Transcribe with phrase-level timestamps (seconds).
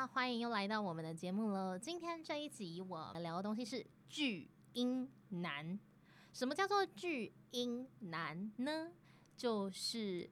[0.00, 1.78] 那，欢迎又来到我们的节目了。
[1.78, 5.78] 今天这一集我们聊的东西是巨婴男。
[6.32, 8.92] 什么叫做巨婴男呢？
[9.36, 10.30] 就是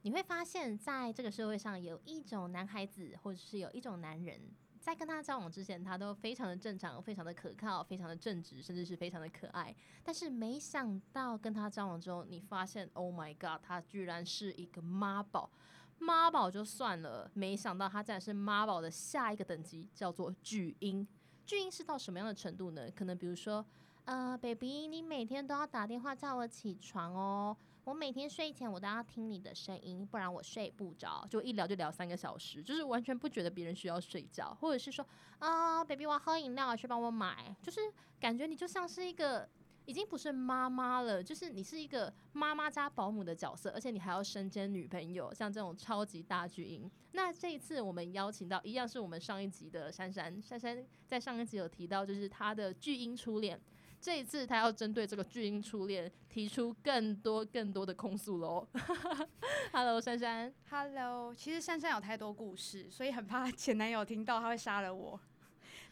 [0.00, 4.40] 你会发现在这个社会上有一种男孩子，或者是有一种男人，
[4.80, 9.76] 在跟他交往之前，他都非常的正常，非常的可靠，非常的正直，甚至是非常的可爱。
[10.02, 15.50] 但是没想到跟他交往之后，你发现，Oh my God，他居然是一个妈宝。
[15.98, 21.06] 妈宝就算了，没想到他竟然是妈宝的下一个等级，叫做巨婴。
[21.46, 22.90] 巨婴是到什么样的程度呢？
[22.90, 23.64] 可能比如说，
[24.04, 27.56] 呃，baby，你每天都要打电话叫我起床哦。
[27.84, 31.26] 我每天睡前我都要听你的声音，不然我睡不着。
[31.30, 35.06] 就一聊就聊三个小时，就是完全不觉得别人需要睡觉，或者是说，
[35.38, 37.54] 啊，baby，我要喝饮料，去帮我买。
[37.62, 37.80] 就是
[38.18, 39.48] 感觉你就像是一个。
[39.86, 46.90] 已经不是妈妈了，就是你是一个妈妈加保姆的角色，而且你还要身兼女朋友，像这种超级大巨婴。
[47.12, 53.60] 那这一次我们邀请到一样是我们上一集的珊珊，珊珊在上一集有提到，就是她的巨婴初恋。
[54.00, 58.66] 这一次她要针对这个巨婴初恋提出更多更多的控诉喽。
[59.72, 60.52] Hello，珊珊。
[60.68, 65.18] Hello，其实珊珊有太多故事，所以很怕前男友听到他会杀了我，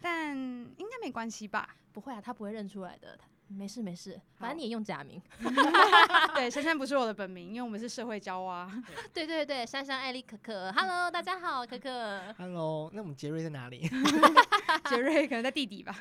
[0.00, 1.77] 但应该没关系吧？
[1.92, 3.19] 不会啊，他不会认出来的。
[3.53, 5.20] 没事没事，反正你也用假名。
[6.34, 8.70] 对，珊珊不是我的本名，因为我们是社会交啊。
[9.12, 12.34] 对对对，珊珊、艾丽、可可，Hello，大家好，可可。
[12.39, 13.89] Hello，那我们杰瑞在哪里？
[14.89, 15.94] 杰瑞可能在地底吧。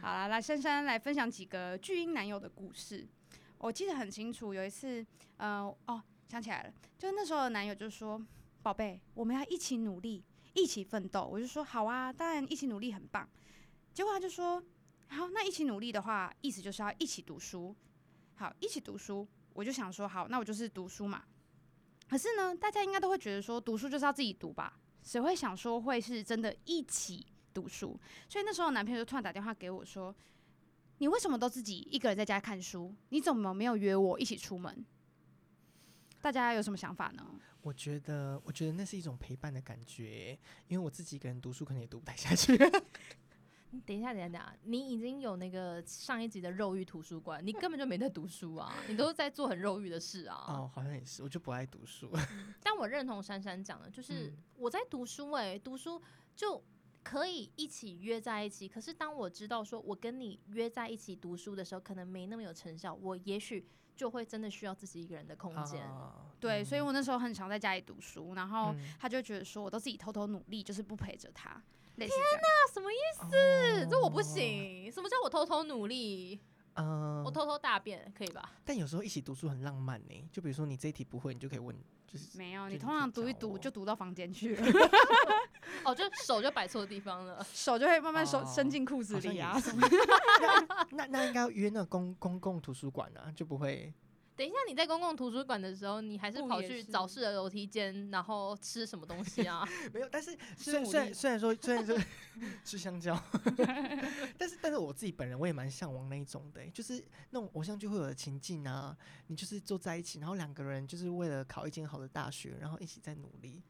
[0.00, 3.06] 好了，来珊珊来分享几个巨婴男友的故事。
[3.58, 5.04] 我记得很清楚，有一次，
[5.36, 8.20] 呃，哦，想起来了，就是那时候的男友就说
[8.62, 13.28] ：“宝贝，我们要一起努力，一起奋斗。”我就说：“好啊，当然一起努力很棒。”
[13.92, 14.62] 结果他就说。
[15.12, 17.76] 好，那一起努力的话，意思就是要一起读书。
[18.34, 21.22] 好，一起读书，我就想说，好，那我就是读书嘛。
[22.08, 24.80] 可是呢，大家应该都会觉得说，读书就是要自己读吧？
[25.02, 27.98] 谁会想说会是真的一起读书？
[28.28, 30.14] 所以那时候男朋友就突然打电话给我说
[30.98, 32.94] ：“你为什么都自己一个人在家看书？
[33.10, 34.84] 你怎么没有约我一起出门？”
[36.22, 37.26] 大家有什么想法呢？
[37.60, 42.56] 我觉得，我觉得那是一种陪伴的感觉，因为我自己一个人读书可能也读不太下去。
[43.80, 50.36] 等一下，等一下，等下，你已经有那个上一集的肉欲图书馆，你根本就没在读书啊， 你都是在做很肉欲的事啊。
[50.48, 52.10] 哦，好像也是，我就不爱读书。
[52.62, 56.00] 但我认同珊珊讲的，就是我在读书，哎，读书
[56.36, 56.62] 就
[57.02, 58.68] 可以一起约在一起。
[58.68, 63.66] 可是当我知道说我跟你约在一起读书的时候，可能没那么有成效，我也许
[63.96, 65.88] 就会真的需要自己一个人的空间。
[66.38, 71.62] 对，所以我那时候很常在家里读书，然后他就觉得说我都自己偷偷努力，就是不陪着他。
[71.96, 73.86] 天哪，什么意思？
[73.90, 74.90] 这我不行。
[74.90, 76.40] 什么叫我偷偷努力？
[76.74, 78.50] 嗯，我偷偷大便可以吧？
[78.64, 80.28] 但有时候一起读书很浪漫呢。
[80.32, 81.76] 就比如说你这一题不会，你就可以问，
[82.06, 82.68] 就是没有。
[82.68, 84.66] 你通常读一读就读到房间去了。
[85.84, 89.60] 哦，就手就摆错地方了，手就会慢慢手伸进裤子里啊。
[90.92, 93.92] 那那应该约那公公共图书馆啊，就不会。
[94.34, 99.62] 等一下，你在公共图书馆的时候，你还是跑去早市的楼梯间，然后吃什么东西啊？
[99.92, 101.96] 没有，但是虽然虽然虽然说虽然说
[102.64, 103.14] 吃香蕉，
[104.38, 113.62] 但是但是我自己本人我也蛮向往那一种的，就是那种偶像剧会有的情境啊，你就是坐在一起，然后两个人就是为了考一间好的大学，然后一起在努力。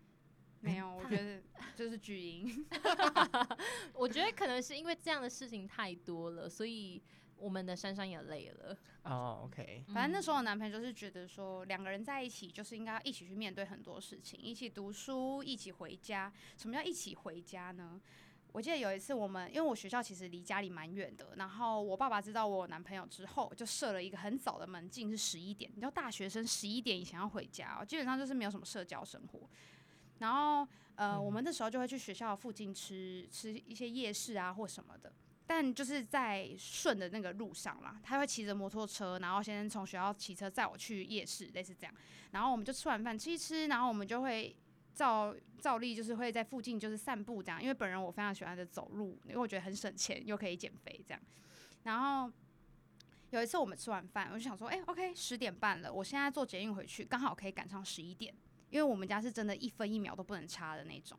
[0.60, 1.42] 没有，我觉得
[1.74, 2.64] 就是巨婴。
[3.94, 7.02] 我觉得可能是因为这样的事情太多了，所以。
[7.42, 9.84] 我们的珊珊也累了哦，OK。
[9.92, 16.32] 反正那时候我男朋友就是觉得说，两个人在一起就是应该一起去面对很多事情，一起读书，一起回家。
[16.56, 18.00] 什么叫一起回家呢？
[18.52, 25.70] 我记得有一次我们，因为我学校其实离家里蛮远的，然后我爸爸知道我男朋友之后，就设了一个很早的门禁，是十一点。
[25.75, 29.48] 你知道大学生十一点以前要回家，基本上就是没有什么社交生活。
[30.19, 35.12] 然后呃，我们那时候就会去学校附近吃吃一些夜市啊或什么的。
[35.54, 41.94] 但就是在顺的那个路上啦，他会骑着摩托车，然后先从学校骑车载我去夜市，类似这样。
[42.31, 44.56] 然后我们就吃完饭吃一吃，然后我们就会
[44.94, 47.60] 照照例就是会在附近就是散步这样。
[47.60, 51.22] 因为本人我非常喜欢的走路，因为我觉得很省钱又可以减肥这样。
[51.82, 52.32] 然后
[53.28, 58.34] 有一次我们吃完饭，我就想说，哎，OK，十点半了，我现在坐捷运回去刚好可以赶上十一点，
[58.70, 61.19] 因为我们家是真的一分一秒都不能差的那种。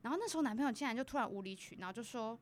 [0.00, 2.40] 然后那时候男朋友竟然就突然无理取闹，就说。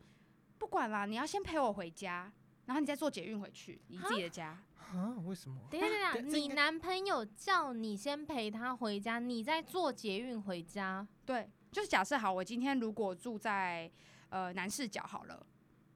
[0.63, 2.33] 不管啦，你要先陪我回家，
[2.67, 4.57] 然后你再坐捷运回去你自己的家。
[4.95, 5.13] 啊？
[5.27, 5.59] 为什么？
[5.69, 11.05] 等一下，等一下， 你男朋友叫你先陪他回家，你再坐捷运回家？
[11.27, 13.91] 对，就是假设好，我今天如果住在
[14.29, 15.45] 呃南市角好了，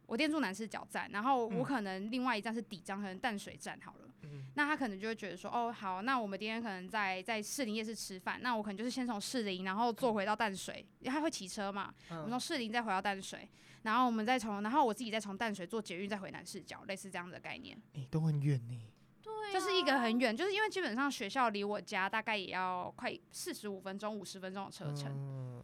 [0.04, 4.08] 我店住南市角站，然后我可能另外一站是底站，可能淡水站好了。
[4.54, 13.48] 那他可能就会觉得说，哦，好，那我们今天可能在在士林夜市吃饭，那我可能就是先从士林，然后坐回到淡水，因为他会骑车嘛，我们从士林再回到淡水，
[13.82, 17.80] 然后我们再从，然后我自己再从淡水坐捷运再回南市角，类似这样的概念。
[17.94, 18.80] 哎，都很远呢。
[19.22, 25.62] 对，就是一个很远，就是因为基本上学校离我家大概也要快四十五分钟、五十分钟的车程。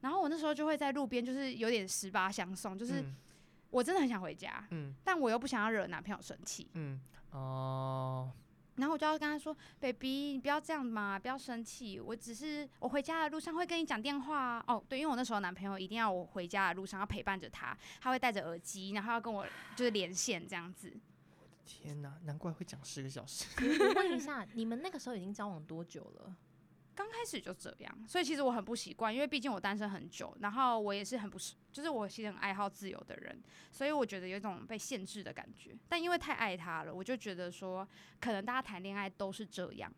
[0.00, 3.04] 然后我那时候就会在路边，就是有点十八相送，就是
[3.70, 7.00] 我真的很想回家，嗯，但我又不想要惹男朋友生气，嗯，
[7.32, 8.32] 哦，
[8.76, 20.92] 然后我就要跟他说，baby，你不要这样嘛，不要生气，我只是我回家的路上会跟你讲电话，哦，对，因为我那时候男朋友一定要我回家的路上要陪伴着他，他会戴着耳机，然后要跟我就是连线这样子。
[21.40, 23.46] 我的天哪，难怪会讲十个小时。
[23.58, 26.34] 我问一下，你们那个时候已经交往多久了？
[26.98, 33.40] 刚开始就这样，所以其实我很不习惯，因为毕竟我单身很久，然后我也是很不是，就是我其实很爱好自由的人，
[33.70, 35.78] 所以我觉得有一种被限制的感觉。
[35.88, 39.94] 但因为太爱他了，我就觉得说，可能大家谈恋爱都是这样，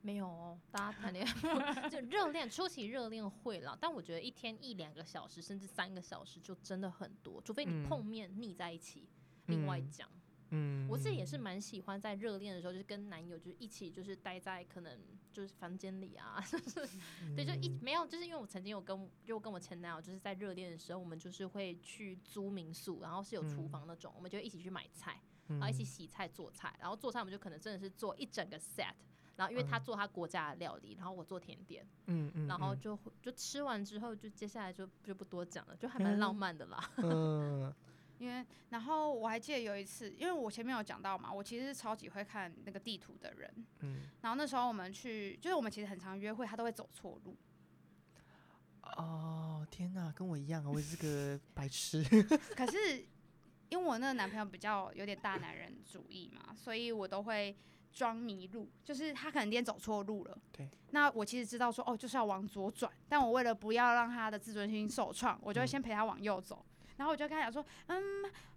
[0.00, 9.06] 没有哦，大家谈恋爱 就热恋初期热恋会了，但我觉得一天一两个小时甚至三个小时就真的很多，除非你碰面腻在一起，
[9.48, 10.08] 另外讲。
[10.08, 10.21] 嗯，
[10.88, 14.98] 我自己也是蛮喜欢在热恋的时候，就是跟男友就是一起就是待在可能
[15.32, 16.42] 就是房间里啊，
[17.34, 28.92] 对，就一没有，就是因为我曾经有跟就跟我前男友就是在热恋的时候，我们就是会去租民宿，然后是有厨房那种，我们就一起去买菜，然后一起洗菜做菜，然后做菜我们就可能真的是做一整个 set，
[29.36, 36.90] 然后因为他做他国家的料理，然后我做甜点，嗯嗯，然后就就吃完之后就接下来就就不多讲了，就还蛮浪漫的啦。
[36.98, 37.74] 嗯。
[38.22, 43.52] 因为，然后我还记得有一次，因为我前面有讲到嘛，我其实是超级会看那个地图的人。
[43.80, 44.02] 嗯。
[44.20, 47.36] 然后那时候我们去，就是我们其实很常约会，他都会走错路。
[48.96, 52.02] 哦，天哪，跟我一样，我也是个 白痴。
[52.54, 53.04] 可是，
[53.68, 57.56] 因为我那个男朋友比较有点大男人主义嘛，所以我都会
[57.92, 60.38] 装迷路，就是他可能今天走错路了。
[60.52, 60.68] 对。
[60.90, 66.64] 那我其实知道说，哦，就是要往左转，但我为了不要让他的自尊心受创，我就会先陪他往右走。
[67.02, 68.00] 然后我就跟他讲说，嗯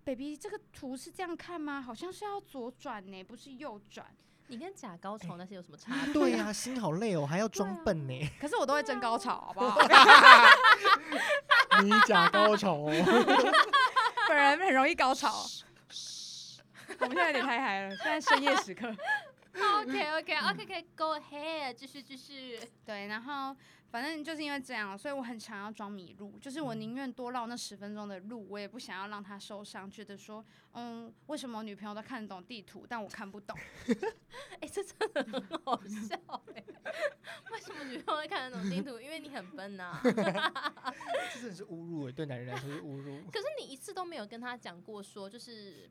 [0.03, 1.81] ，baby，这个图是这样看吗？
[1.81, 4.05] 好像是要左转呢，不是右转。
[4.45, 6.13] 你跟假高潮那些有什么差别？
[6.13, 8.29] 对呀，心好累哦，还要装笨呢。
[8.39, 9.81] 可是我都会真高潮，好不好？
[11.81, 12.91] 你假高潮哦，
[14.29, 15.43] 本人很容易高潮。
[16.99, 18.95] 我们现在有点太嗨了，现在深夜时刻。
[19.55, 22.59] OK，OK，OK，Go ahead，继续继续。
[22.85, 23.55] 对，然后。
[23.95, 30.43] 反正就是因为这样，所以我很常要装迷路，就是我宁愿多绕那十分钟的路，我也不想要让他受伤，觉得说，
[30.73, 33.57] 嗯，为什么我女朋友都看得懂地图，但我看不懂？
[34.59, 36.13] 哎，这真的很好笑
[36.53, 36.61] 哎！
[37.53, 38.99] 为什么女朋友会看得懂地图？
[38.99, 39.97] 因为你很笨呐！
[40.03, 43.21] 这真的是侮辱哎，对男人来说是侮辱。
[43.31, 45.89] 可是你一次都没有跟他讲过，说就是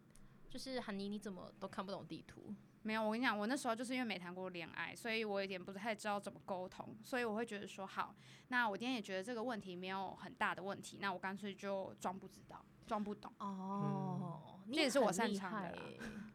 [0.50, 2.54] 就是韩妮，你怎么都看不懂地图？
[2.84, 8.14] 没有，我跟你讲，我那时候就是因为没谈过恋爱，所以我有点不太知道怎么沟通，所以我会觉得说，好，
[8.48, 13.32] 那我今天也觉得这个问题没有很大的问题，那我干脆就装不知道，装不懂。
[13.38, 15.78] 哦，这也是我擅长的。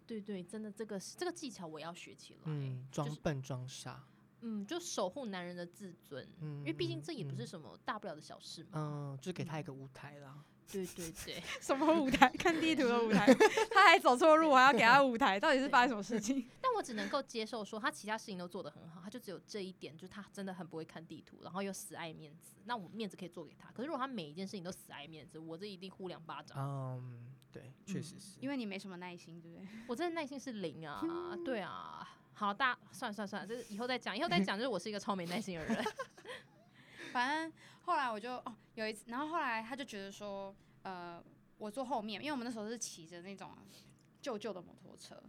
[0.07, 2.39] 对对，真的这个这个技巧我要学起来。
[2.45, 4.03] 嗯，装笨装傻。
[4.41, 6.27] 嗯，就守护男人的自尊。
[6.39, 8.69] 嗯，因为毕竟这也不是什么大不了的小事嘛。
[8.73, 10.43] 嗯，就给他一个舞台啦。
[10.71, 12.29] 对对对， 什么舞台？
[12.37, 13.25] 看地图的舞台，
[13.71, 16.47] 他还走错路，还要给他舞台，到底是发生什么事情？
[16.61, 22.55] 但我只能够接受说他其他事情都做得很好，他就只有这一点，就是他真的很不会看地图，然后又死爱面子。
[22.65, 26.57] 那我面子可以做给他，可是如果他每一件事情都死爱面子，我这一定呼两巴掌。
[26.59, 29.65] 嗯，对，确实是，因为你没什么耐心，对不对？
[29.87, 31.01] 我真的耐心是零啊，
[31.43, 32.07] 对啊。
[32.33, 35.85] 好，大算了算了算了，这是以后再讲，以后再讲，就是我是一个超没耐心的人。
[37.11, 41.23] 反正后来我就哦有一次，然后后来他就觉得说，呃。
[41.59, 43.51] 我坐后面，因为我们那时候是骑着那种
[44.21, 45.21] 旧旧的摩托车。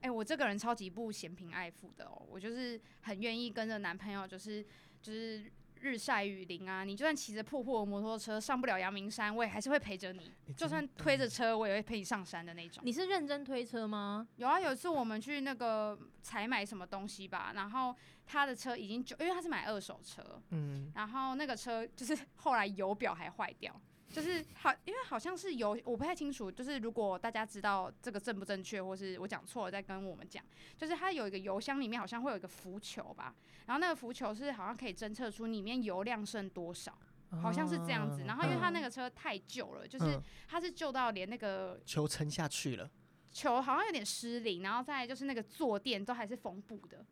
[0.00, 4.64] 哎，我这个人超级不嫌贫爱富的哦，我就是很愿意跟着男朋友，就是
[5.02, 6.84] 就是日晒雨淋啊。
[6.84, 10.32] 你就算骑着破破摩托车上不了阳明山，我也还是会陪着你。
[10.56, 12.82] 就算推着车，我也会陪你上山的那种。
[12.84, 14.26] 你是认真推车吗？
[14.36, 17.94] 有啊，有一次我们去那个采买什么东西吧，然后
[18.26, 23.80] 他的车已经就因为他是买二手车，嗯，然后那个车就是后来油表还坏掉。
[24.12, 26.50] 就是好，因为好像是油，我不太清楚。
[26.50, 30.42] 就是如果大家知道这个正不正确，或是我讲错了，再跟我们讲。
[30.76, 33.34] 就是它有一个油箱里面好像会有一个浮球吧，
[33.66, 36.96] 然后那个浮球是好像可以侦测出里面油量剩多少，
[37.42, 38.24] 好像是这样子。
[38.26, 42.90] 然后因为它那个车太旧了，就是它是旧到连那个球沉下去了，
[43.32, 47.04] 球好像有点失灵，然后再就是那个坐垫都还是缝补的。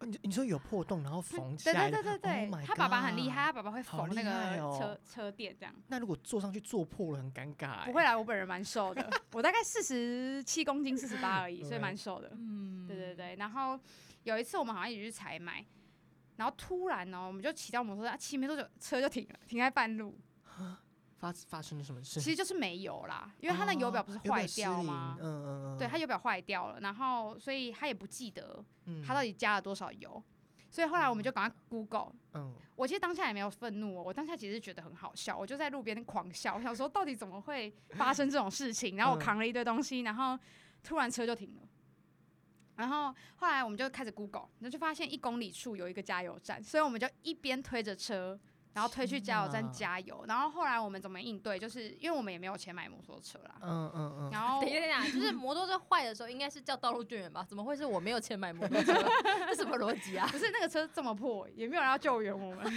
[0.00, 1.90] 你你说有破洞，然后缝起来？
[1.90, 5.74] 对对对对对，他爸爸很厉害，他爸爸会缝那个车车垫这样。
[5.88, 7.84] 那如果坐上去坐破了，很尴尬。
[7.86, 12.30] 不会啦，我本人蛮瘦的， 我大概四十七公斤，四十八而已，所以蛮瘦的。
[12.32, 12.86] 嗯。
[12.86, 13.36] 对对对。
[13.36, 13.78] 然后
[14.24, 15.64] 有一次我们好像一起去采买，
[16.36, 20.18] 然后突然呢，我们就骑到摩托车，骑没多久车就停了，停在半路。
[21.18, 22.20] 发发生了什么事？
[22.20, 25.16] 其实就是没油啦，因为他那油表不是坏掉吗？
[25.20, 25.78] 嗯嗯嗯。
[25.78, 28.64] 对，他油表坏掉了，然后所以他也不记得
[29.06, 30.22] 他到底加了多少油，
[30.70, 32.12] 所以后来我们就赶快 Google。
[32.34, 32.54] 嗯。
[32.76, 38.96] 我其实当下也没有愤怒，哦我当下其实觉得很好笑，我就在路边狂笑，我想说到底怎么会发生这种事情？
[38.96, 40.38] 然后我扛了一堆东西，然后
[40.82, 41.62] 突然车就停了。
[42.76, 48.38] 然后后来我们就开始 Google，然后就发现一公里处有一个加油站，所以我们就一边推着车。
[48.76, 51.58] 然后推去加油站加油，然后后来我们怎么应对？
[51.58, 53.54] 就是因为我们也没有钱买摩托车啦。
[53.62, 54.30] 嗯嗯嗯。
[54.30, 57.42] 然后等一下，等一下，就是摩托车坏的时候，应该是叫道路救援吧？
[57.48, 58.92] 怎么会是我没有钱买摩托车？
[59.48, 60.28] 这什么逻辑啊？
[60.30, 62.70] 不是那个车这么破，也没有人要救援我们。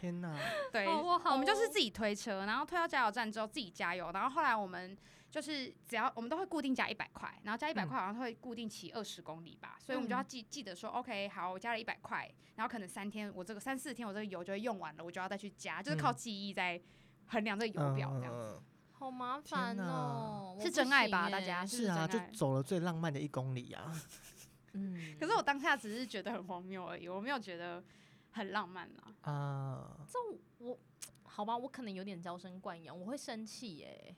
[0.00, 0.34] 天哪！
[0.72, 4.96] 对，我们就是自己推车，然后推到加油站之后自己加油，然后后来我们。
[5.30, 16.80] 就是只要我们都会固定加一百块，然后加一百块好像会固定骑二十公里吧，所以我们就要记记得说，OK，好，我加了一百块，然后可能三天我这个三四天我这个油就会用完了，我就要再去加，就是靠记忆在
[17.26, 18.62] 衡量这个油表这样子。
[18.92, 21.30] 好麻烦哦，是真爱吧？
[21.30, 23.92] 大家是啊，就走了最浪漫的一公里啊。
[24.72, 27.84] 嗯，可是我当下只是觉得很荒谬而已，我没有觉得
[28.32, 28.90] 很浪漫
[29.22, 29.30] 啊。
[29.30, 30.18] 啊，这
[30.58, 30.76] 我
[31.22, 34.16] 好吧，我可能有点娇生惯养，我会生气耶。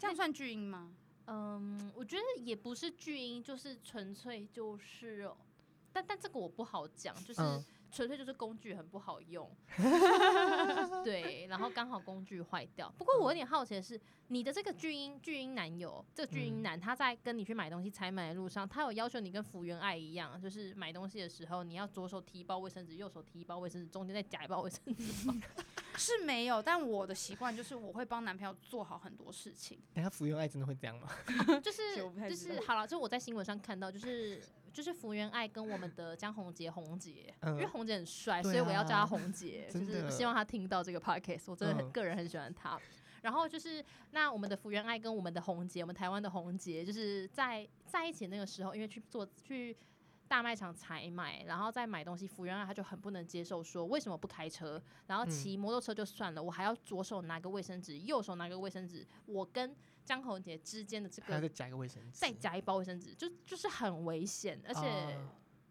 [0.00, 0.90] 这样算巨婴吗？
[1.26, 5.30] 嗯，我觉得也不是巨婴，就是纯粹就是，
[5.92, 7.42] 但但这个我不好讲，就是
[7.90, 9.50] 纯粹就是工具很不好用，
[11.04, 12.92] 对，然后刚好工具坏掉。
[12.96, 25.34] 不过我有点好奇的是，你的这个巨婴巨婴男友，这个巨婴男他在跟你去买东西采买的路上，他有要求你跟福原爱一样，就是买东西的时候你要左手提一包卫生纸，右手提一包卫生纸，中间再夹一包卫生纸吗？
[25.96, 29.78] 是没有，但我的习惯就是我会帮男朋友做好很多事情。
[29.92, 31.08] 等下福原爱真的会这样吗？
[31.62, 31.96] 就是
[32.28, 34.40] 就是好了，就我在新闻上看到，就是
[34.72, 41.44] 就是福原爱跟我们的江宏杰红杰，因为红杰很帅，所以我要叫他红杰， 就是希望他听到这个 podcast。
[41.46, 42.78] 我真的很个人很喜欢他。
[43.22, 49.76] 然后就是那我们的福原爱跟我们的红杰，我们台湾的红杰，就是在在一起那个时候，因为去做去。
[50.30, 52.24] 大卖场采买，然后再买东西。
[52.24, 59.04] 服务员他就很不能接受，说为什么不开车，然后骑摩托车就算了，我还要左手拿个卫生纸，右手拿个卫生纸。
[59.26, 65.16] 我跟江宏杰之间的这个，再夹一个卫生纸，再夹一包卫生纸，就就是很危险，而且。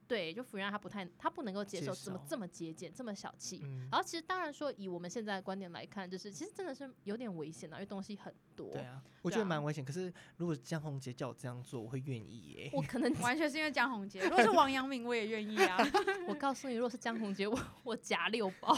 [0.10, 3.62] 对，就福原他不太，他不能够接受怎么这么节俭，这么小气。
[3.92, 8.72] 然后其实当然说，以我们现在的观点来看，就是其实真的是有点危险的，因为东西很多。
[8.72, 9.86] 对啊，我觉得蛮危险。
[9.86, 12.72] 可是如果江宏杰叫我这样做，我会愿意耶。
[12.74, 15.78] 我可能 完全是因为江宏杰，如果是王阳明，我也愿意啊。
[16.28, 18.76] 我告诉你，如果是江宏杰，我我夹六包。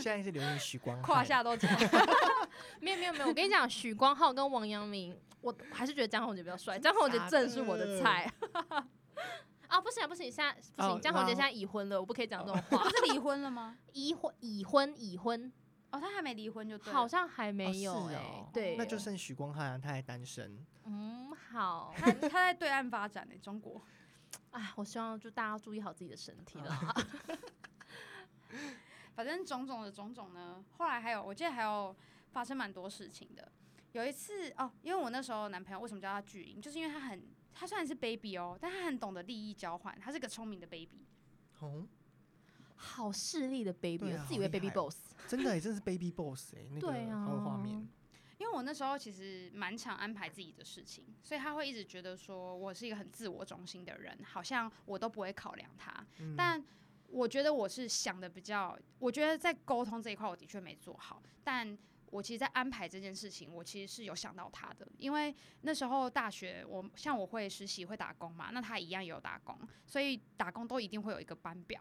[0.00, 1.68] 现在是流行许光，胯下都夹。
[2.80, 6.78] 没有没有没有，我跟你讲，许光浩跟王阳明，我还是觉得江宏杰比较帅。
[6.78, 8.30] 江宏杰正是我的菜。
[9.68, 11.00] 啊，不行不行，现在不行。
[11.00, 12.84] 江宏杰现在已婚了，我不可以讲这种话。
[12.84, 13.76] 不是离婚了吗？
[13.92, 15.52] 已婚已婚已婚。
[15.90, 16.92] 哦，他还没离婚就对。
[16.92, 18.46] 好像还没有哎。
[18.52, 18.76] 对。
[18.76, 20.64] 那就剩许光汉，他还单身。
[20.84, 21.92] 嗯，好。
[21.96, 23.82] 他他在对岸发展呢，中国。
[24.50, 26.94] 哎，我希望就大家注意好自己的身体了。
[29.14, 31.94] 反正种种的种种呢，后来还有，我记得还有
[32.36, 33.50] 发生蛮多事情的。
[33.92, 37.26] 有一次哦，因为我那时候男朋友为什么叫他巨婴，就是因为他很。
[37.54, 41.06] 他虽然是 baby 哦，但他很懂得利益交换，他是个聪明的 baby。
[41.60, 41.88] 哦，
[42.74, 46.92] 好势利的 baby，自以为 baby boss，真的，真的是 baby boss 哎，那个
[47.42, 47.88] 画面。
[48.36, 56.06] 因为我那时候其实蛮常安排自己的事情，所以他会一直觉得说我是一个很自我中心的人，好像我都不会考量他。
[56.36, 56.62] 但
[57.08, 61.78] 我觉得我是想的比较，我觉得在沟通这一块我的确没做好，但。
[62.10, 71.80] 我其实，在安排这件事情，我其实是有想到他的，因为那时候大学，我像我会实习会打工嘛，那他一样也有打工，所以打工都一定会有一个班表，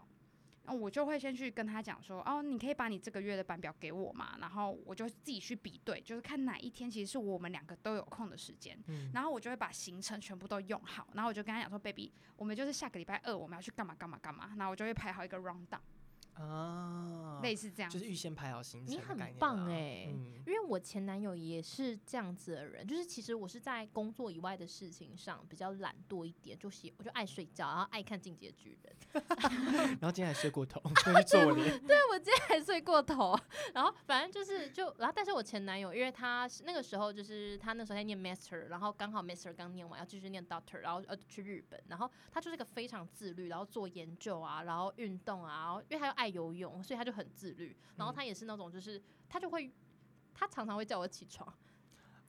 [0.64, 8.78] 那我就会先去跟他讲说，哦，你可以把你这个月的班表给我嘛，然后我就自己去比对，就是看哪一天其实是我们两个都有空的时间，
[9.14, 15.80] 然后我就会把行程全部都用好，然后我就跟他讲说，baby，我们就是下个礼拜二我们要去干嘛干嘛干嘛，然后我就会排好一个 round down。
[16.36, 18.94] 啊，类似这样，就是预先排好行程。
[18.94, 20.08] 你很棒哎，
[20.46, 28.96] 因为我前男友也是这样子的人，就是其实我是在工作以外的事情上比较懒惰一点，就喜我就爱睡觉，然后爱看进阶巨人，
[30.00, 33.34] 然后今天还睡过头，对，做脸，对我今天还睡过头，
[33.74, 46.25] 然后反正就是就然后，但是我前男友，因为他那个时候就是他那时候在念 master，然后刚好 master 刚念完要继续念 doctor，然后呃去日本，然后他就是个非常自律，然后做研究啊，然后运动啊，然后因为他又爱。
[46.26, 47.76] 爱游泳，所以他就很自律。
[47.96, 49.72] 然后他也是那种，就是他就会，
[50.34, 51.48] 他常常会叫我起床。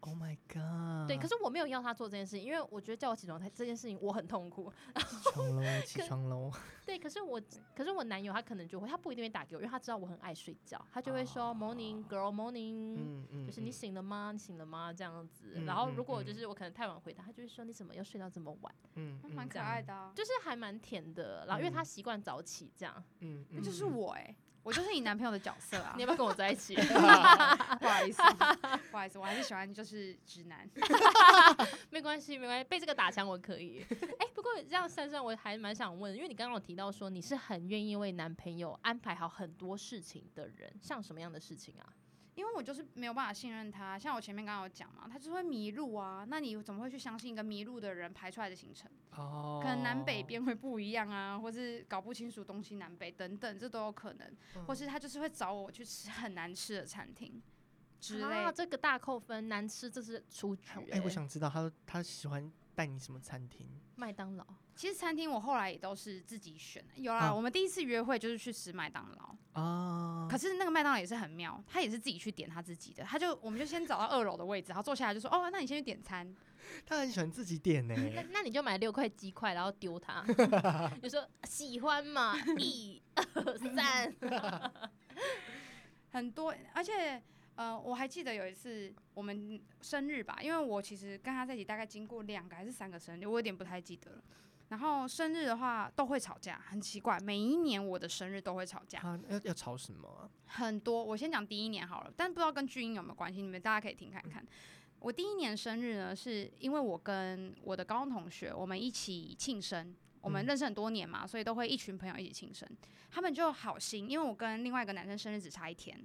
[0.00, 1.08] Oh my god！
[1.08, 4.72] 对，可是我没有要他做这件事情，因为我觉得叫我起床，他这件事情我很痛苦。
[4.94, 6.52] 起床喽，起床喽。
[6.86, 7.40] 对，可是我，
[7.74, 14.30] 可是我男友他可能就会，他不一定会打给我，因为他知道我很爱睡觉，他就会说 morning girl morning，嗯嗯，就是你醒了吗？
[14.32, 14.92] 你醒了吗？
[14.92, 15.64] 这样子。
[15.66, 18.74] 然后如果就是我可能太晚回答，他就会说你怎么又睡到这么晚？
[18.94, 21.44] 嗯，蛮可爱的，就是还蛮甜的。
[21.46, 24.36] 然后因为他习惯早起，这样，嗯，那就是我哎。
[24.66, 25.94] 我就是你男朋友的角色啊！
[25.94, 26.74] 你要不要跟我在一起？
[27.78, 28.20] 不好 意思，
[28.90, 30.68] 不好意思，我还是喜欢就是直男。
[31.88, 33.86] 没关系，没关系，被这个打枪我可以。
[34.18, 41.86] 哎，不过这样珊珊，我还蛮想问，因为你刚刚有提到说你是很愿意为男朋友安排好很多事情的人，像什么样的事情啊？
[42.36, 46.24] 因为我就是没有办法信任他，像我前面刚刚有讲嘛，他就会迷路啊。
[46.28, 48.90] 那你怎么会去相信一个迷路的人排出来的行程？
[49.12, 54.36] 哦，可能南北边会不一样啊，或是搞不清楚东西南北等等，这都有可能。
[54.66, 57.42] 或是他就是会找我去吃很难吃的餐厅
[57.98, 58.52] 之类。
[58.54, 60.70] 这个大扣分，难吃这是出局。
[60.92, 63.66] 哎，我想知道他他喜欢带你什么餐厅？
[63.94, 64.46] 麦当劳。
[64.76, 67.32] 其实餐厅我后来也都是自己选的，有啦。
[67.34, 76.36] 我们第一次约会就是去吃麦当劳啊，可是那个麦当劳也是很妙，他也是自己去点他自己的，他就我们就先找到二楼的位置，然后坐下来就说哦，那你先去点餐。
[76.84, 80.22] 他很喜欢自己点呢，那 那你就买六块鸡块，然后丢他，
[81.00, 84.14] 就说喜欢嘛，一二三，
[86.12, 87.22] 很多，而且
[87.54, 94.22] 呃，我还记得有一次我们生日吧，因为我其实跟他在一起大概经过两个还是三个生日，我有点不太记得了。
[94.68, 98.98] 然后生日的话都会吵架，很奇怪，每一年我的生日都会吵架。
[99.00, 100.28] 啊要要吵什么？
[100.46, 104.44] 很多，我先讲第一年好了，但不知道跟巨婴有没有关系，你们大家可以听看看。
[104.98, 112.68] 我第一年生日呢，是因为我跟我的高中同学我们一起庆生，我们认识很多年嘛，所以都会一群朋友一起庆生。
[113.10, 115.96] 他们就好心，因为我跟另外一个男生生日只差一天。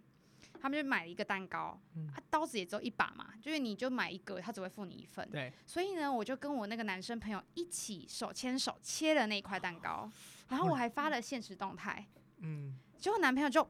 [0.61, 1.79] 他们就买了一个蛋糕，
[2.13, 5.27] 啊，刀子也只有一把嘛，就是你就买一个，他只会付你一份。
[5.31, 10.09] 对，所以呢，我就跟我那个男生朋友一起手牵手切了那一块蛋糕，
[10.49, 13.67] 然后我还发了现实动态，嗯，结果男朋友就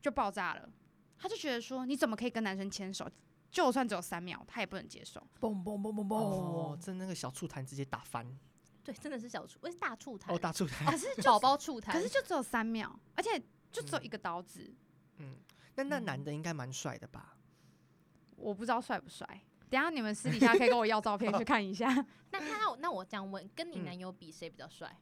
[0.00, 0.68] 就爆炸了，
[1.18, 3.10] 他就觉得说，你怎么可以跟男生牵手？
[3.50, 5.20] 就算只有三秒，他也不能接受。
[5.40, 6.14] 嘣嘣嘣嘣嘣！
[6.14, 8.38] 哦，真那个小醋坛直接打翻。
[8.84, 10.34] 对，真的是小醋，不是大醋坛。
[10.34, 10.86] 哦，大醋坛。
[10.86, 14.70] 可是 宝宝醋坛，可是就只有三秒，而且就只有一个刀子。
[15.16, 15.34] 嗯。
[15.78, 17.36] 那那男的应该蛮帅的吧？
[18.36, 19.24] 我不知道帅不帅，
[19.70, 21.88] 等下你们私底下可以跟我要照片去看一下。
[22.30, 24.92] 那看到那我这样问，跟你男友比谁比较帅？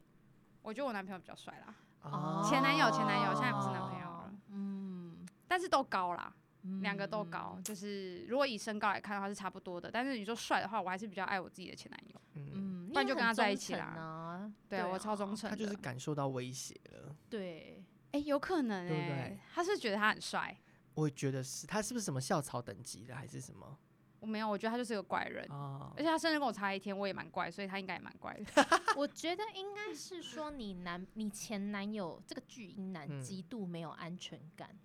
[0.61, 1.75] 我觉得我男朋友比较帅啦。
[2.01, 4.33] 哦，前男友前男友现在不是男朋友了。
[4.49, 6.33] 嗯，但是都高啦，
[6.81, 7.59] 两个都高。
[7.63, 12.21] 就是如果以身高来看的话是差不多的，但是你说帅的话，我还是比较爱我自己的前男友。
[12.35, 14.51] 嗯，不然就跟他在一起啦。
[14.69, 15.49] 对啊，我超忠诚。
[15.49, 17.15] 他就是感受到威胁了。
[17.29, 20.57] 对，哎，有可能哎，他是觉得他很帅。
[20.97, 23.77] 我觉得是他是不是什么校草等级的还是什么？
[24.19, 28.65] 我没有，我觉得他就是个怪人而且他生日跟我差一天，我也蛮怪，所以他应该也蛮怪的。
[28.97, 34.75] 我觉得应该是说你男你前男友这个巨婴男极度没有安全感，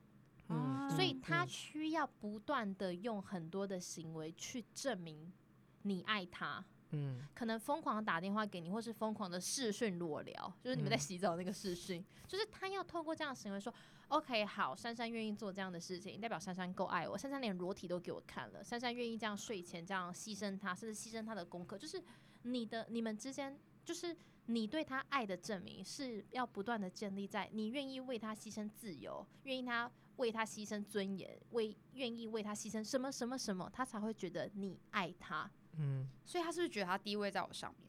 [0.51, 5.33] 嗯，所以他需要不断的用很多的行为去证明
[5.81, 6.63] 你爱他。
[6.91, 13.73] 嗯，可能疯狂的打电话给你，或是疯狂的视讯裸聊，就是你们在洗澡那个视讯，就是他要透过这样的行为说。
[14.13, 17.17] OK，好，珊珊愿意做这样的事情，代表珊珊够爱我。
[17.17, 22.03] 珊珊连裸体都给我看了，珊珊愿意这样睡前这样牺牲他，甚至牺牲他的功课，就是
[22.43, 35.51] 你的你们之间，就是你对他爱的证明是要不断的建立在你愿意为他牺牲自由，愿意他为他牺牲尊严，为愿意为他牺牲什么什么什么，他才会觉得你爱他。
[35.79, 37.89] 嗯，所以他是不是觉得他地位在我上面？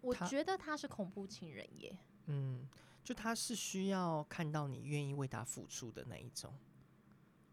[0.00, 1.96] 我觉得他是恐怖情人耶。
[2.26, 2.68] 嗯。
[3.02, 6.52] 就他是需要看到你愿意为他付出的那一种。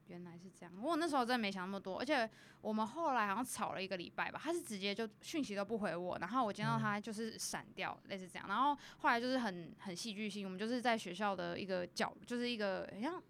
[0.08, 2.00] 原来是这样，我那时候真的没想那么多。
[2.00, 2.28] 而且
[2.62, 8.48] 我们后来好像吵了一个礼拜吧，他是直接就讯息都不回我，然后我见到他就是闪掉，类似这样。
[8.48, 13.22] 然后后来就是很很戏剧性，我们就是在学校的一个角，就是一个很像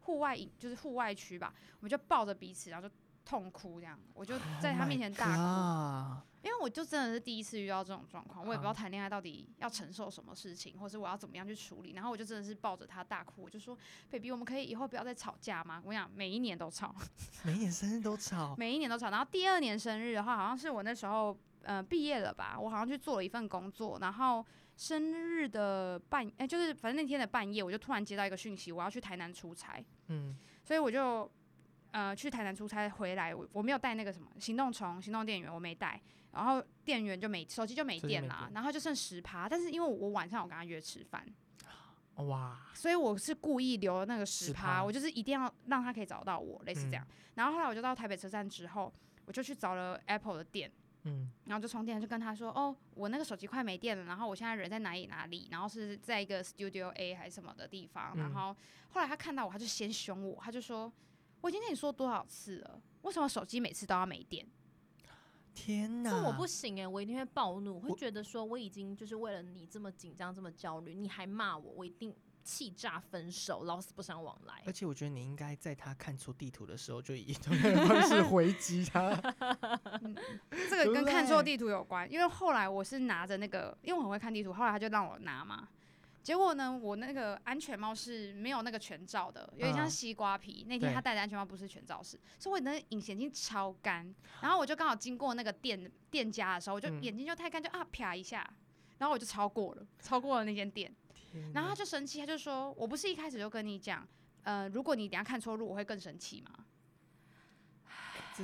[0.00, 3.98] 户外就是户外区吧，我们就抱着彼此，然后就痛哭这样。
[4.12, 6.26] 我就在他面前大哭。
[6.46, 11.90] 因为我就真的是第一次遇到这种状况，我也不知道谈恋爱到底要承受什么事情，或是我要怎么样去处理。
[11.90, 13.76] 然后我就真的是抱着他大哭，我就说
[14.08, 16.94] ：“baby，我们可以以后不要再吵架吗？”我想每一年都吵，
[17.42, 19.10] 每一年生日都吵，每一年都吵。
[19.10, 31.28] 然后第二年生日的话，好像是我那时候呃毕业了吧，我好像去做了一份工作，然后生日的半哎就是反正那天的半夜，我就突然接到一个讯息，我要去台南出差，嗯，所以我就
[31.90, 36.00] 呃去台南出差回来，我我没有带那个什么行动虫、行动电源，我没带。
[36.36, 39.48] 然后电源就没，手机就没电了，然后就剩十趴。
[39.48, 41.26] 但是因为我晚上我跟他约吃饭，
[42.16, 47.06] 哇，所以我是故意留那个十趴，我就是一定要让他可以找到我，类似这样。
[47.34, 48.92] 然后后来我就到台北车站之后，
[49.24, 50.70] 我就去找了 Apple 的店，
[51.04, 55.06] 嗯，然后就充电，就跟他说，哦，我那个手机快没电了，然后我现在人在哪里？
[55.06, 58.20] 哪里，然后是在一个 Studio A 还是什么的地方，嗯。
[58.20, 58.56] 然后
[58.90, 60.92] 后来他看到我，他就先凶我，他就说，
[61.40, 64.46] 我已经跟你说多少次了，为什么手机每次都要没电？
[65.66, 74.72] 天哪，这我不行哎、我一定会暴怒，会觉得说我已经就是为了你这么紧张、这么焦虑，你还骂我，我一定气炸分手，老死不相往来而。
[74.72, 79.10] 且我觉得你应该在他看错地图的时候，就以同样的方式回击他。
[80.70, 85.68] 这个跟看错地图有关，因为后来我是拿着那个，因为我很会看地图，后来他就让我拿嘛。
[86.26, 90.64] 结果呢，我那个安全帽是没有那个全罩的，有点像嗯西瓜皮。
[90.66, 94.12] 那天他戴的安全帽不是全罩式，所以我的隐形眼镜超干。
[94.40, 98.44] 然后我就刚好经过那个店店家的时候，我就嗯眼睛就太干，就啊啪一下，
[98.98, 100.92] 然后我就超过了， 超过了那间店。
[101.54, 104.04] 然后他就生气，他就说：“我不是一开始就跟你讲，
[104.42, 106.66] 呃，如果你等下看错路，我会更生气吗？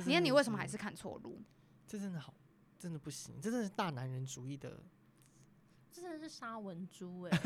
[0.05, 1.41] 你看你为什么还是看错路？
[1.85, 2.33] 这真的好，
[2.79, 4.79] 真的不行，这真的是大男人主义的。
[5.93, 7.39] 这真的是杀蚊猪 哎、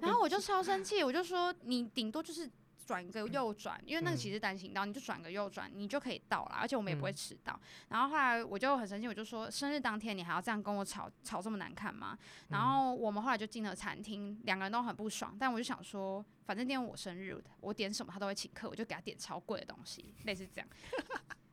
[0.00, 2.50] 然后我就超生气，我就说你顶多就是
[2.86, 7.58] 转个右转，因为那个嗯其实单行道，你就转个右转，你就可以到了，而且我们也不会嗯迟到。
[7.88, 12.16] 然后后来我就很生气，我就说生日当天你还要这样跟我吵，吵这么难看吗？
[12.48, 20.68] 然嗯后我们后来就进了餐厅，两个人都很不爽，但我就想说，反正今天我生日，我点什么他都会请客，我就给他点超贵的东西，类似这样。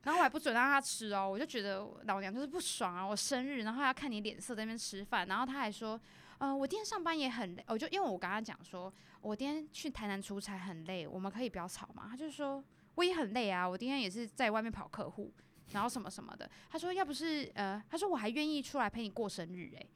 [0.02, 3.06] 然后我还不准让他吃哦，我就觉得老娘就是不爽啊！
[3.06, 5.98] 我生日，然后还要看你脸色在那边吃饭，然后他还说，
[6.42, 12.08] 呃，我今天上班也很累，我就因为我跟他讲说，我今天去台南出差很累，我们可以不要吵嘛？
[12.10, 12.60] 他就说
[12.96, 15.32] 我也很累啊，我今天也是在外面跑客户，
[15.70, 16.50] 然后什么什么的。
[16.68, 19.88] 他说要不是呃，他说我还愿意出来陪你过生日诶、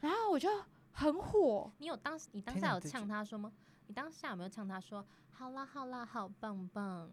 [0.00, 0.48] 然后我就
[0.90, 3.52] 很火，你有当你当下有呛他说吗？
[3.86, 7.08] 你当下有没有呛他说好啦好啦好棒棒？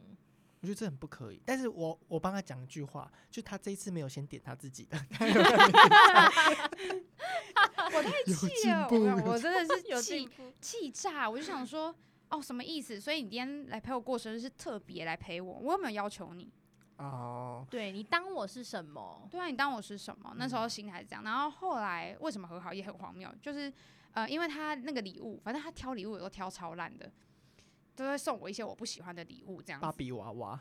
[0.62, 1.40] 我觉得这很不可以。
[1.46, 4.98] 但是我我帮他讲一句话，就他这一次没有先点他自己的，
[7.94, 11.94] 我太气了，我我真的是 气，气炸，我就想说。
[12.32, 13.00] 哦，什么意思？
[13.00, 16.48] 所以你今天来陪我过生日是特别来陪我，我有没有要求你？
[16.98, 19.28] 哦，对你当我是什么？
[19.32, 20.36] 对啊，你当我是什么？
[20.38, 21.24] 那时候嗯心态是这样。
[21.24, 23.74] 然后后来为什么和好也很荒谬，就是
[24.12, 27.12] 呃，因为他那个礼物，反正他挑礼物也都挑超烂的，
[28.04, 29.98] 都会送我一些我不喜欢的礼物，这样芭子。
[29.98, 30.60] 比娃娃，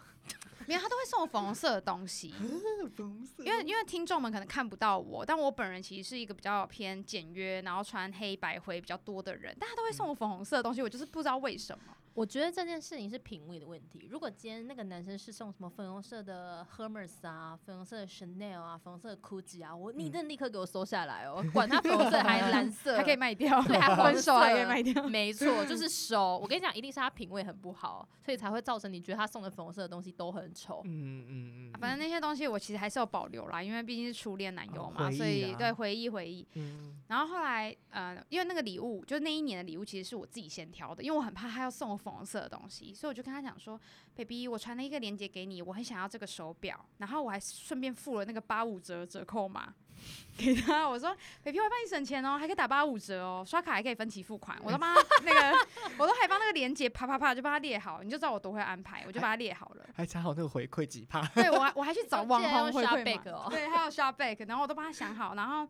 [0.66, 2.32] 没有，他都会送我粉红色的东西。
[2.96, 11.94] 粉色因为因为听众们可能看不到我，但我本人其实是一个比较偏简约，然后穿黑白灰比较多的人，但他都会送我粉红色的东西，我就是不知道为什么。
[12.18, 14.08] 我觉得这件事情是品味的问题。
[14.10, 25.08] 如果今天那个男生是送什么粉红色的 Hermes 啊、粉红色的 Chanel 啊、粉红色的 Gucci 啊，我你嗯真的立刻给我收下来哦，管他粉红色还蓝色， 还可以卖掉，对还分手还可以卖掉。
[25.08, 26.36] 没错，就是 收。
[26.38, 30.82] 我跟你讲，一定是他品味很不好，所以才会造成你觉得他送的粉红色的东西都很丑。
[30.86, 36.44] 嗯嗯嗯，反正那些东西我其实还是有保留啦，因为毕竟是初恋男友哦嘛，所以对回忆回忆。
[36.54, 43.78] 嗯然后后来，呃，因为那个礼物，就是那一年的礼物，其实是我自己先挑的，因为我很怕他要送我粉红色的东西，所以我就跟他讲说
[44.16, 49.74] ，baby，我传了一个链接给你，我很想要这个手表，然后我还顺便付了那个八五折折扣码
[50.38, 55.58] 给他，我说，baby，我会帮你省钱哦，还可以打八五折哦，刷卡还可以分期付款，我都帮他那个，
[55.98, 59.84] 我都还帮那个链接啪啪啪就帮他列好，你就知道我多会安排，我就把它列好了。
[59.94, 65.68] 还查好那个回馈几趴，对我还我还去找网红回馈哦对，还有 Shopback，然后我都帮他想好，然后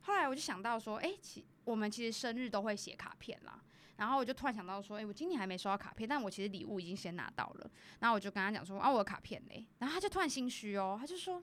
[0.00, 3.60] 后来我就想到说，哎、其我们其实生日都会写卡片啦。
[3.96, 7.70] 然后我就突然想到说，哎、我今年还没收到卡片，但我其实礼物已经先拿到了。
[8.00, 9.66] 然后我就跟他讲说，啊，我的卡片嘞。
[9.78, 11.42] 然后他就突然心虚哦，他就说，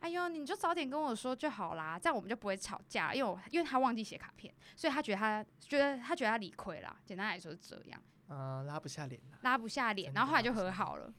[0.00, 3.12] 哎呦，你就早点跟我说就好啦，这样我们就不会吵架。
[3.12, 6.96] 因为我因为他忘记写卡片，所以他觉得他觉得他觉得他理亏啦。
[7.04, 9.38] 简单来说是这样，啊，拉不下脸了。
[9.42, 11.12] 拉不下脸，然后后来就和好了。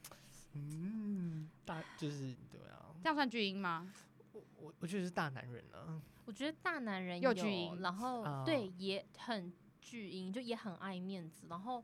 [0.54, 3.92] 嗯，大就是对啊，这样算巨婴吗？
[4.32, 6.02] 我我我觉得是大男人了。
[6.26, 9.52] 我觉得大男人有，又巨婴然后、啊对也很
[9.90, 11.84] 巨婴，就也很爱面子，然后。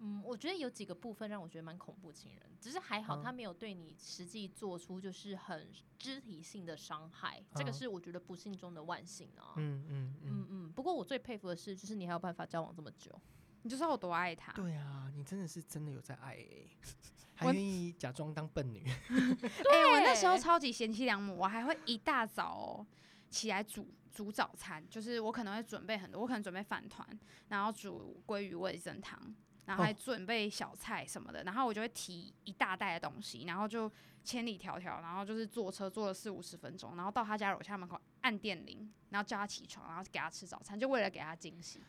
[0.00, 9.54] 嗯，我觉得有几个部分让我觉得蛮恐怖情人，只是还好嗯他没有对你实际做出就是很肢体性的伤害，这个嗯是我觉得不幸中的万幸啊。
[9.56, 13.18] 嗯嗯嗯，嗯嗯，不过我最佩服的是，就是你还有办法交往这么久。
[13.62, 14.52] 你就知道我多爱他。
[14.52, 16.44] 对啊，你真的是真的有在爱
[17.36, 18.82] 还愿意假装当笨女。
[19.08, 22.86] 哎、我那时候超级贤妻良母，我还会一大早哦
[23.30, 27.06] 起来煮煮早餐，就是我可能会准备很多，我可能准备饭团，
[27.48, 29.20] 然后煮鲑鱼味增汤，
[29.66, 33.90] 然后还哦准备小菜什么的，然后我就会提一大袋的东西，然后就
[34.22, 41.80] 千里迢迢，然后就是坐车坐了四五十分钟，然后到他家楼下门口按电铃，然后叫他起床，然后给他吃早餐，就为了给他惊喜。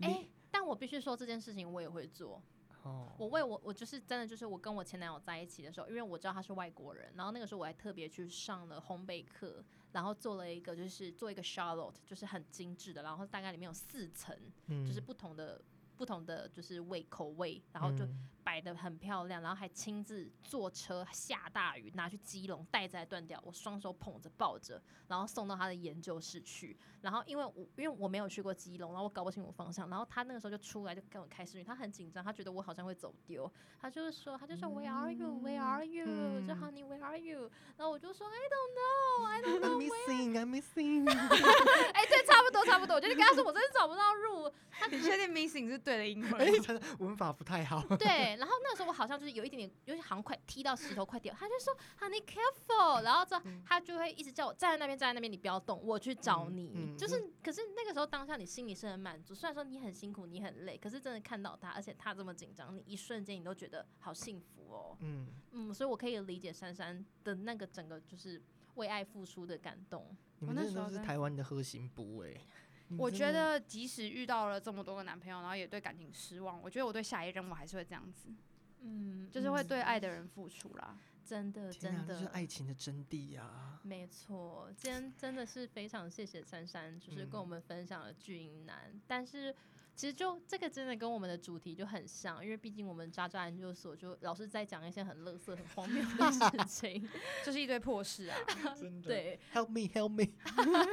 [0.00, 2.42] 哎、但我必须说这件事情我也会做，
[2.88, 15.60] 哦，我为我我就是真的就是我跟我前男友在一起的时候，因为我知道他是外国人，然后那个时候我还特别去上了烘焙课，然后做了一个就是做一个 Charlotte，就是很精致的，然后大概里面有四层，嗯就是不同的
[15.98, 26.76] 不同的就是味口味，然后就嗯摆的很漂亮，然后还亲自坐车下大雨拿去基隆，袋子还断掉，我双手捧着抱着，然后送到他的研究室去。
[27.00, 35.26] 然后因为我因为我没有去过基隆，然后我搞不清楚方向，然后他那个时候就出来就跟我开视频，他很紧张，他觉得我好像会走丢，他就是说他就说 Where are you?
[35.42, 36.04] Where are you?
[36.06, 37.50] 嗯就 Honey Where are you?
[37.76, 39.78] 然后我就说 I don't know, I don't know.
[39.78, 41.04] I'm missing, I'm missing。
[42.58, 47.82] 哎、对，差不多差不多，我就跟他说我真的找不到路，他你确定 missing 是对的英文哎吗？，真的文法不太好。
[47.96, 56.72] 对，然后那个时候我好像就是有一点点，有点好像快踢到石头快掉，他就说 Honey careful，然后之后他就会一直叫我站在那边，站在那边，你不要动，我去找嗯你。
[56.74, 64.96] 嗯就是，可是那个时候当下你心里是很满足，虽然说你很辛苦，你很累，可是真的看到他，而且他这么紧张，你一瞬间你都觉得好幸福哦。
[65.00, 68.42] 嗯，嗯，所以我可以理解珊珊的那个整个就是
[68.74, 70.16] 为爱付出的感动。
[70.40, 72.34] 我你们那时候是台湾的核心部哎。
[72.90, 78.28] 你们我觉得即使遇到了这么多个男朋友，然后也对感情失望，我觉得我对下一任我还是会这样子，
[78.80, 80.98] 嗯，就是会嗯对爱的人付出啦。
[81.28, 83.78] 真的真的这是爱情的真谛呀。
[83.82, 88.98] 没错，今天真的是非常谢谢珊珊，就是跟我嗯们分享了巨婴男。
[89.06, 89.54] 但是
[89.98, 97.08] 其实就这个真的跟我们的主题就很像，因为毕竟我们渣渣研究所就老是在讲一些很乐色、很荒谬的事情。
[97.44, 98.38] 就是一堆破事啊。
[98.78, 99.08] 真的。
[99.08, 100.28] 对，，Help me, help me。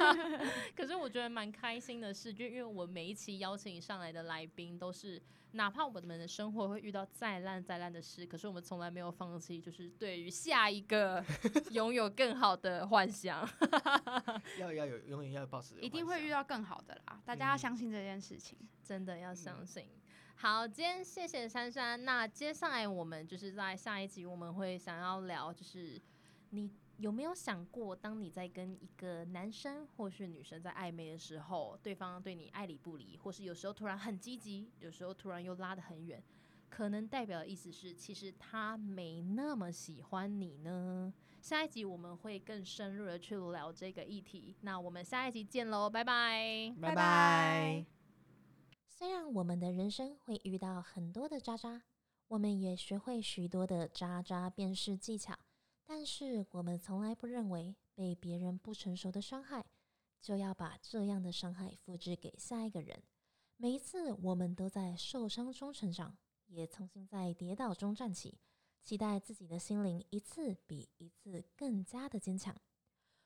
[0.75, 5.21] 可是我觉得蛮开心的是，就因为我每一期邀请上来的来宾都是，
[5.55, 11.25] 哪怕我们的生活会遇到再烂再烂的事，可是我们从来没有放弃，就是对于下一个
[11.71, 13.49] 拥有更好的幻想。
[14.59, 15.81] 要要有，永远要有保持。
[15.81, 16.35] 一定会遇。
[16.35, 18.57] 到更好的啦，大家要相信这件事情。
[18.83, 19.87] 真的要相信。
[20.35, 22.03] 好，今天谢谢珊珊。
[22.03, 25.97] 那接下来我们就是在下一集我们会想要聊，就是
[26.49, 36.23] 你有没有想过，当你在跟一个男生或是女生在暧昧的时候，对方对你爱理不理，或是有时候突然很积极，有时候突然又拉得很远，
[36.69, 41.13] 可能代表的意思是，其实他没那么喜欢你呢。
[41.41, 44.55] 下一集我们会更深入的去聊这个议题。
[44.61, 46.73] 那我们下一集见喽，拜拜。
[46.81, 47.85] 拜拜拜拜。
[48.87, 51.83] 虽然我们的人生会遇到很多的渣渣，
[52.29, 55.35] 我们也学会许多的渣渣辨识技巧，
[55.85, 59.65] 但是我们从来不认为被别人不成熟的伤害，
[60.19, 63.03] 就要把这样的伤害复制给下一个人。
[63.57, 66.17] 每一次我们都在受伤中成长，
[66.47, 68.39] 也重新在跌倒中站起，
[68.81, 72.55] 期待自己的心灵一次比一次更加的坚强。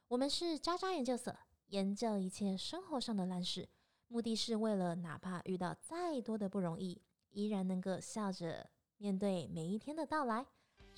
[0.09, 1.35] 我们是渣渣研究所，
[1.67, 3.69] 研究一切生活上的烂事。
[4.07, 10.45] 目的是为了哪怕遇到再多的不容易，依然能够笑着面对每一天的到来。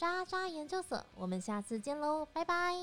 [0.01, 2.73] 渣渣研究所，我们下次见喽，拜拜。